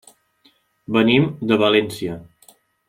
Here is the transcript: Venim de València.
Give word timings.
Venim 0.97 1.29
de 1.53 1.61
València. 1.65 2.21